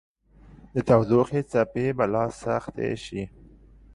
[0.73, 3.21] د تودوخې څپې به لا سختې شي